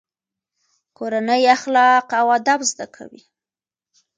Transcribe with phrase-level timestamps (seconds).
[0.97, 3.21] کورنۍ اخلاق او ادب زده کوي.